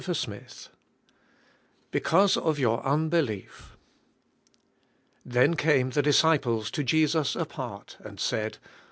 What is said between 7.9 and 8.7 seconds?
and said.